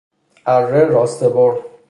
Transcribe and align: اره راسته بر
اره 0.45 0.83
راسته 0.83 1.29
بر 1.29 1.59